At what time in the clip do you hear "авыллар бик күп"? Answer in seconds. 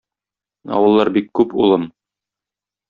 0.79-1.55